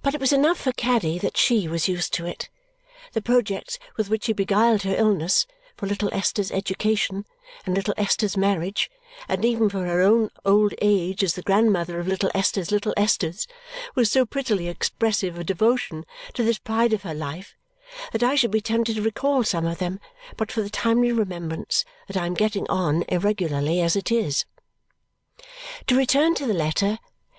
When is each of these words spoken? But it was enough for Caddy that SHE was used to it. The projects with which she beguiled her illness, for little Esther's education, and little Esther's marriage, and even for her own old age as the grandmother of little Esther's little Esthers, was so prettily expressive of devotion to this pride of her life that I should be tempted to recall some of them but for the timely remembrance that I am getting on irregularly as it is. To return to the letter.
But 0.00 0.14
it 0.14 0.22
was 0.22 0.32
enough 0.32 0.58
for 0.58 0.72
Caddy 0.72 1.18
that 1.18 1.36
SHE 1.36 1.68
was 1.68 1.86
used 1.86 2.14
to 2.14 2.24
it. 2.24 2.48
The 3.12 3.20
projects 3.20 3.78
with 3.98 4.08
which 4.08 4.24
she 4.24 4.32
beguiled 4.32 4.84
her 4.84 4.94
illness, 4.96 5.46
for 5.76 5.84
little 5.86 6.08
Esther's 6.14 6.50
education, 6.50 7.26
and 7.66 7.74
little 7.74 7.92
Esther's 7.98 8.38
marriage, 8.38 8.90
and 9.28 9.44
even 9.44 9.68
for 9.68 9.84
her 9.84 10.00
own 10.00 10.30
old 10.46 10.72
age 10.80 11.22
as 11.22 11.34
the 11.34 11.42
grandmother 11.42 12.00
of 12.00 12.08
little 12.08 12.30
Esther's 12.34 12.70
little 12.72 12.94
Esthers, 12.96 13.46
was 13.94 14.10
so 14.10 14.24
prettily 14.24 14.66
expressive 14.66 15.38
of 15.38 15.44
devotion 15.44 16.06
to 16.32 16.42
this 16.42 16.56
pride 16.58 16.94
of 16.94 17.02
her 17.02 17.12
life 17.12 17.54
that 18.12 18.22
I 18.22 18.34
should 18.34 18.50
be 18.50 18.62
tempted 18.62 18.94
to 18.96 19.02
recall 19.02 19.44
some 19.44 19.66
of 19.66 19.76
them 19.76 20.00
but 20.38 20.50
for 20.50 20.62
the 20.62 20.70
timely 20.70 21.12
remembrance 21.12 21.84
that 22.06 22.16
I 22.16 22.24
am 22.24 22.32
getting 22.32 22.66
on 22.70 23.04
irregularly 23.10 23.82
as 23.82 23.94
it 23.94 24.10
is. 24.10 24.46
To 25.86 25.98
return 25.98 26.34
to 26.36 26.46
the 26.46 26.54
letter. 26.54 26.98